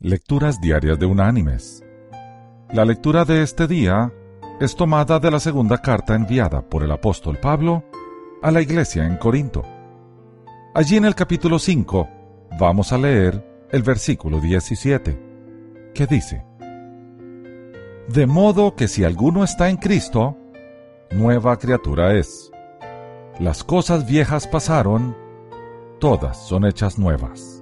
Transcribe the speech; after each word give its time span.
Lecturas 0.00 0.60
Diarias 0.60 0.96
de 1.00 1.06
Unánimes. 1.06 1.84
La 2.72 2.84
lectura 2.84 3.24
de 3.24 3.42
este 3.42 3.66
día 3.66 4.12
es 4.60 4.76
tomada 4.76 5.18
de 5.18 5.28
la 5.28 5.40
segunda 5.40 5.78
carta 5.78 6.14
enviada 6.14 6.62
por 6.62 6.84
el 6.84 6.92
apóstol 6.92 7.36
Pablo 7.38 7.82
a 8.40 8.52
la 8.52 8.62
iglesia 8.62 9.04
en 9.04 9.16
Corinto. 9.16 9.64
Allí 10.72 10.96
en 10.96 11.04
el 11.04 11.16
capítulo 11.16 11.58
5 11.58 12.08
vamos 12.60 12.92
a 12.92 12.98
leer 12.98 13.44
el 13.72 13.82
versículo 13.82 14.40
17, 14.40 15.20
que 15.92 16.06
dice, 16.06 16.44
De 18.08 18.28
modo 18.28 18.76
que 18.76 18.86
si 18.86 19.02
alguno 19.02 19.42
está 19.42 19.68
en 19.68 19.78
Cristo, 19.78 20.36
nueva 21.10 21.58
criatura 21.58 22.14
es. 22.14 22.52
Las 23.40 23.64
cosas 23.64 24.06
viejas 24.06 24.46
pasaron, 24.46 25.16
todas 25.98 26.46
son 26.46 26.66
hechas 26.66 27.00
nuevas. 27.00 27.57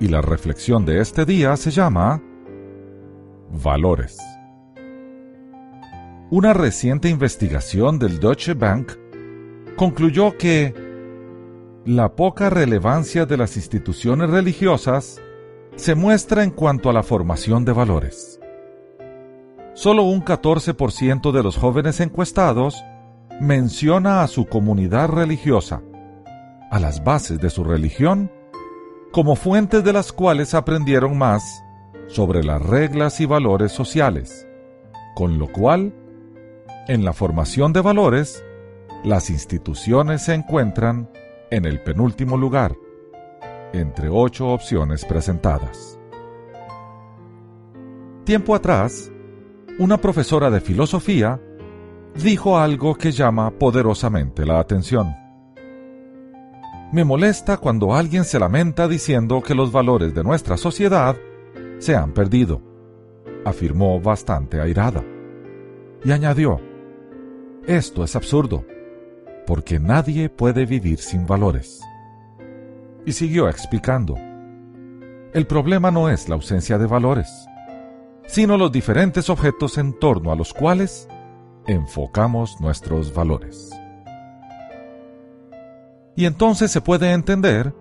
Y 0.00 0.08
la 0.08 0.20
reflexión 0.20 0.84
de 0.84 1.00
este 1.00 1.24
día 1.24 1.56
se 1.56 1.70
llama 1.70 2.22
Valores. 3.50 4.18
Una 6.30 6.52
reciente 6.52 7.08
investigación 7.08 7.98
del 7.98 8.20
Deutsche 8.20 8.54
Bank 8.54 8.92
concluyó 9.76 10.36
que 10.36 10.74
la 11.84 12.14
poca 12.14 12.50
relevancia 12.50 13.24
de 13.24 13.38
las 13.38 13.56
instituciones 13.56 14.28
religiosas 14.30 15.20
se 15.74 15.94
muestra 15.94 16.44
en 16.44 16.50
cuanto 16.50 16.90
a 16.90 16.92
la 16.92 17.02
formación 17.02 17.64
de 17.64 17.72
valores. 17.72 18.38
Solo 19.74 20.02
un 20.02 20.24
14% 20.24 21.32
de 21.32 21.42
los 21.42 21.56
jóvenes 21.56 22.00
encuestados 22.00 22.84
menciona 23.40 24.22
a 24.22 24.28
su 24.28 24.46
comunidad 24.46 25.08
religiosa, 25.08 25.82
a 26.70 26.78
las 26.78 27.04
bases 27.04 27.38
de 27.38 27.48
su 27.48 27.64
religión, 27.64 28.30
como 29.12 29.36
fuentes 29.36 29.82
de 29.84 29.92
las 29.92 30.12
cuales 30.12 30.54
aprendieron 30.54 31.16
más 31.16 31.64
sobre 32.08 32.42
las 32.42 32.62
reglas 32.62 33.20
y 33.20 33.26
valores 33.26 33.72
sociales, 33.72 34.46
con 35.14 35.38
lo 35.38 35.48
cual, 35.48 35.94
en 36.88 37.04
la 37.04 37.12
formación 37.12 37.72
de 37.72 37.80
valores, 37.80 38.44
las 39.04 39.30
instituciones 39.30 40.22
se 40.22 40.34
encuentran 40.34 41.10
en 41.50 41.64
el 41.64 41.80
penúltimo 41.82 42.36
lugar, 42.36 42.76
entre 43.72 44.08
ocho 44.08 44.48
opciones 44.48 45.04
presentadas. 45.04 45.98
Tiempo 48.24 48.54
atrás, 48.54 49.10
una 49.78 49.98
profesora 49.98 50.50
de 50.50 50.60
filosofía 50.60 51.40
dijo 52.14 52.58
algo 52.58 52.94
que 52.94 53.12
llama 53.12 53.50
poderosamente 53.50 54.44
la 54.44 54.58
atención. 54.58 55.27
Me 56.90 57.04
molesta 57.04 57.58
cuando 57.58 57.94
alguien 57.94 58.24
se 58.24 58.38
lamenta 58.38 58.88
diciendo 58.88 59.42
que 59.42 59.54
los 59.54 59.70
valores 59.72 60.14
de 60.14 60.24
nuestra 60.24 60.56
sociedad 60.56 61.16
se 61.78 61.94
han 61.94 62.14
perdido, 62.14 62.62
afirmó 63.44 64.00
bastante 64.00 64.58
airada. 64.58 65.04
Y 66.02 66.12
añadió, 66.12 66.60
esto 67.66 68.04
es 68.04 68.16
absurdo, 68.16 68.64
porque 69.46 69.78
nadie 69.78 70.30
puede 70.30 70.64
vivir 70.64 70.98
sin 70.98 71.26
valores. 71.26 71.82
Y 73.04 73.12
siguió 73.12 73.50
explicando, 73.50 74.16
el 75.34 75.46
problema 75.46 75.90
no 75.90 76.08
es 76.08 76.26
la 76.30 76.36
ausencia 76.36 76.78
de 76.78 76.86
valores, 76.86 77.28
sino 78.26 78.56
los 78.56 78.72
diferentes 78.72 79.28
objetos 79.28 79.76
en 79.76 79.92
torno 79.92 80.32
a 80.32 80.36
los 80.36 80.54
cuales 80.54 81.06
enfocamos 81.66 82.58
nuestros 82.60 83.12
valores. 83.12 83.77
Y 86.18 86.26
entonces 86.26 86.72
se 86.72 86.80
puede 86.80 87.12
entender 87.12 87.72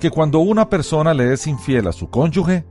que 0.00 0.10
cuando 0.10 0.40
una 0.40 0.68
persona 0.68 1.14
le 1.14 1.32
es 1.32 1.46
infiel 1.46 1.86
a 1.86 1.92
su 1.92 2.10
cónyuge, 2.10 2.64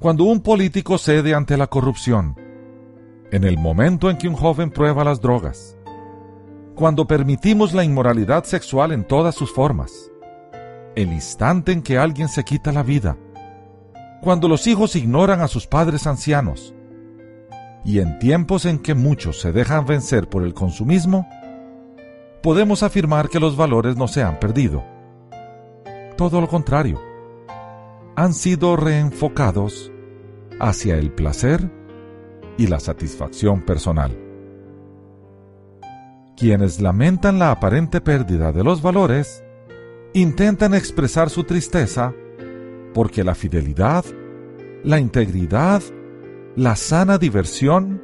cuando 0.00 0.24
un 0.24 0.40
político 0.40 0.98
cede 0.98 1.32
ante 1.32 1.56
la 1.56 1.68
corrupción, 1.68 2.34
en 3.30 3.44
el 3.44 3.56
momento 3.56 4.10
en 4.10 4.18
que 4.18 4.26
un 4.26 4.34
joven 4.34 4.72
prueba 4.72 5.04
las 5.04 5.20
drogas, 5.20 5.76
cuando 6.74 7.06
permitimos 7.06 7.72
la 7.72 7.84
inmoralidad 7.84 8.42
sexual 8.42 8.90
en 8.90 9.04
todas 9.04 9.36
sus 9.36 9.52
formas, 9.52 10.10
el 10.96 11.12
instante 11.12 11.70
en 11.70 11.80
que 11.80 11.96
alguien 11.96 12.26
se 12.26 12.42
quita 12.42 12.72
la 12.72 12.82
vida, 12.82 13.16
cuando 14.22 14.48
los 14.48 14.66
hijos 14.66 14.96
ignoran 14.96 15.40
a 15.40 15.46
sus 15.46 15.68
padres 15.68 16.08
ancianos, 16.08 16.74
y 17.84 18.00
en 18.00 18.18
tiempos 18.18 18.64
en 18.64 18.80
que 18.80 18.94
muchos 18.94 19.40
se 19.40 19.52
dejan 19.52 19.86
vencer 19.86 20.28
por 20.28 20.42
el 20.42 20.52
consumismo, 20.52 21.28
podemos 22.42 22.82
afirmar 22.82 23.28
que 23.28 23.40
los 23.40 23.56
valores 23.56 23.96
no 23.96 24.08
se 24.08 24.22
han 24.22 24.38
perdido. 24.38 24.84
Todo 26.16 26.40
lo 26.40 26.48
contrario, 26.48 27.00
han 28.16 28.34
sido 28.34 28.76
reenfocados 28.76 29.92
hacia 30.58 30.96
el 30.96 31.12
placer 31.12 31.70
y 32.58 32.66
la 32.66 32.80
satisfacción 32.80 33.62
personal. 33.62 34.16
Quienes 36.36 36.80
lamentan 36.80 37.38
la 37.38 37.50
aparente 37.50 38.00
pérdida 38.00 38.52
de 38.52 38.64
los 38.64 38.82
valores, 38.82 39.44
intentan 40.14 40.74
expresar 40.74 41.30
su 41.30 41.44
tristeza 41.44 42.14
porque 42.94 43.24
la 43.24 43.34
fidelidad, 43.34 44.04
la 44.82 44.98
integridad, 44.98 45.82
la 46.56 46.76
sana 46.76 47.18
diversión, 47.18 48.02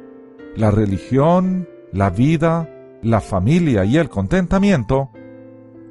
la 0.55 0.71
religión, 0.71 1.67
la 1.91 2.09
vida, 2.09 2.69
la 3.01 3.21
familia 3.21 3.85
y 3.85 3.97
el 3.97 4.09
contentamiento 4.09 5.11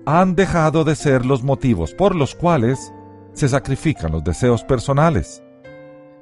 han 0.05 0.35
dejado 0.35 0.85
de 0.85 0.95
ser 0.95 1.27
los 1.27 1.43
motivos 1.43 1.95
por 1.95 2.15
los 2.15 2.35
cuales 2.35 2.93
se 3.33 3.49
sacrifican 3.49 4.13
los 4.13 4.25
deseos 4.25 4.65
personales 4.65 5.43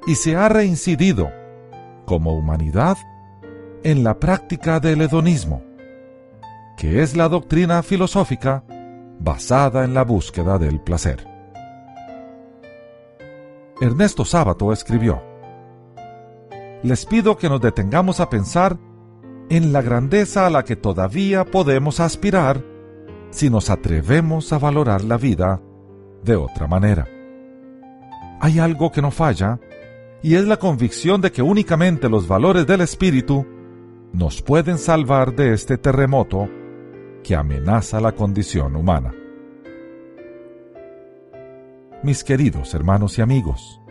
y 0.07 0.15
se 0.15 0.35
ha 0.35 0.49
reincidido, 0.49 1.29
como 2.05 2.33
humanidad, 2.35 2.97
en 3.83 4.03
la 4.03 4.19
práctica 4.19 4.79
del 4.79 5.01
hedonismo, 5.01 5.63
que 6.77 7.01
es 7.01 7.15
la 7.15 7.29
doctrina 7.29 7.81
filosófica 7.83 8.63
basada 9.19 9.83
en 9.83 9.93
la 9.93 10.03
búsqueda 10.03 10.57
del 10.57 10.81
placer. 10.81 11.27
Ernesto 13.81 14.25
Sábato 14.25 14.71
escribió, 14.71 15.21
Les 16.83 17.05
pido 17.05 17.37
que 17.37 17.49
nos 17.49 17.61
detengamos 17.61 18.19
a 18.19 18.29
pensar 18.29 18.77
en 19.49 19.71
la 19.71 19.81
grandeza 19.81 20.47
a 20.47 20.49
la 20.49 20.63
que 20.63 20.75
todavía 20.75 21.45
podemos 21.45 21.99
aspirar 21.99 22.63
si 23.29 23.49
nos 23.49 23.69
atrevemos 23.69 24.51
a 24.53 24.57
valorar 24.57 25.03
la 25.03 25.17
vida 25.17 25.61
de 26.23 26.35
otra 26.35 26.67
manera. 26.67 27.07
Hay 28.39 28.59
algo 28.59 28.91
que 28.91 29.01
no 29.01 29.11
falla 29.11 29.59
y 30.23 30.35
es 30.35 30.45
la 30.45 30.57
convicción 30.57 31.21
de 31.21 31.31
que 31.31 31.41
únicamente 31.41 32.09
los 32.09 32.27
valores 32.27 32.65
del 32.65 32.81
espíritu 32.81 33.45
nos 34.13 34.41
pueden 34.41 34.77
salvar 34.77 35.35
de 35.35 35.53
este 35.53 35.77
terremoto 35.77 36.49
que 37.23 37.35
amenaza 37.35 37.99
la 37.99 38.13
condición 38.13 38.75
humana. 38.75 39.13
Mis 42.01 42.23
queridos 42.23 42.73
hermanos 42.73 43.17
y 43.17 43.21
amigos, 43.21 43.81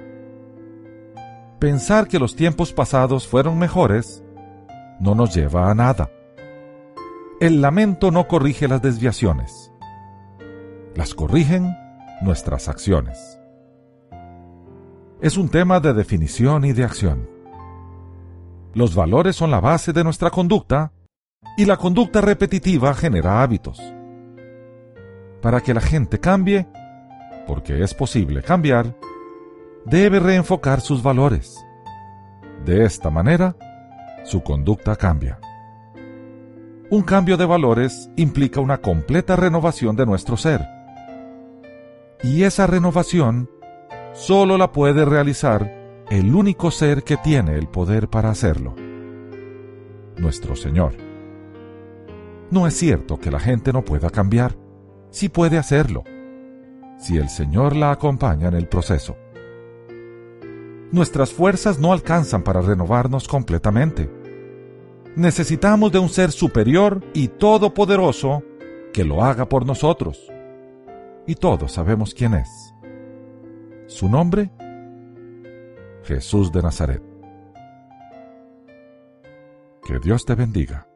pensar 1.59 2.09
que 2.09 2.19
los 2.19 2.35
tiempos 2.35 2.73
pasados 2.73 3.27
fueron 3.29 3.59
mejores 3.59 4.24
no 5.05 5.15
nos 5.15 5.35
lleva 5.35 5.71
a 5.71 5.75
nada. 5.75 6.11
El 7.39 7.61
lamento 7.61 8.11
no 8.11 8.27
corrige 8.27 8.69
las 8.69 8.81
desviaciones, 8.81 9.71
las 10.95 11.15
corrigen 11.15 11.77
nuestras 12.23 12.69
acciones. 12.69 13.39
Es 15.21 15.37
un 15.37 15.51
tema 15.51 15.79
de 15.81 15.93
definición 15.93 16.65
y 16.65 16.73
de 16.73 16.85
acción. 16.85 17.29
Los 18.73 18.95
valores 18.95 19.37
son 19.37 19.51
la 19.51 19.61
base 19.61 19.93
de 19.93 20.05
nuestra 20.05 20.31
conducta 20.31 20.93
y 21.59 21.67
la 21.67 21.77
conducta 21.77 22.23
repetitiva 22.23 22.95
genera 22.95 23.43
hábitos. 23.43 23.79
Para 25.43 25.61
que 25.61 25.75
la 25.75 25.83
gente 25.83 26.19
cambie, 26.19 26.67
porque 27.47 27.83
es 27.83 27.93
posible 27.93 28.43
cambiar, 28.43 28.97
debe 29.85 30.19
reenfocar 30.19 30.81
sus 30.81 31.03
valores. 31.03 31.63
De 32.65 32.87
esta 32.87 33.11
manera, 33.11 33.55
su 34.25 34.43
conducta 34.43 34.97
cambia. 34.97 35.39
Un 36.91 37.03
cambio 37.03 37.37
de 37.37 37.45
valores 37.45 38.11
implica 38.17 38.61
una 38.61 38.79
completa 38.79 39.37
renovación 39.37 39.97
de 39.97 40.07
nuestro 40.07 40.37
ser. 40.37 40.67
Y 42.23 42.43
esa 42.43 42.67
renovación 42.67 43.51
solo 44.13 44.57
la 44.57 44.73
puede 44.73 45.05
realizar 45.05 46.05
el 46.11 46.35
único 46.35 46.71
ser 46.71 47.05
que 47.05 47.17
tiene 47.17 47.57
el 47.57 47.69
poder 47.69 48.09
para 48.09 48.31
hacerlo, 48.31 48.75
nuestro 50.17 50.57
Señor. 50.57 50.95
No 52.51 52.67
es 52.67 52.75
cierto 52.77 53.19
que 53.19 53.31
la 53.31 53.41
gente 53.41 53.73
no 53.73 53.85
pueda 53.85 54.11
cambiar, 54.11 54.57
sí 55.11 55.29
puede 55.29 55.59
hacerlo, 55.59 56.05
si 56.99 57.17
el 57.17 57.29
Señor 57.29 57.77
la 57.77 57.91
acompaña 57.91 58.49
en 58.49 58.55
el 58.55 58.69
proceso 58.69 59.17
nuestras 60.95 61.33
fuerzas 61.33 61.79
no 61.79 61.93
alcanzan 61.93 62.43
para 62.43 62.63
renovarnos 62.63 63.27
completamente. 63.27 64.09
Necesitamos 65.17 65.91
de 65.91 65.99
un 65.99 66.09
ser 66.09 66.31
superior 66.31 67.03
y 67.13 67.29
todopoderoso 67.29 68.43
que 68.93 69.05
lo 69.05 69.25
haga 69.25 69.49
por 69.49 69.67
nosotros. 69.67 70.33
Y 71.27 71.35
todos 71.35 71.73
sabemos 71.73 72.15
quién 72.15 72.35
es. 72.35 72.49
Su 73.87 74.09
nombre, 74.09 74.51
Jesús 76.05 76.53
de 76.53 76.63
Nazaret. 76.63 77.03
Que 79.85 79.99
Dios 79.99 80.25
te 80.25 80.35
bendiga. 80.35 80.87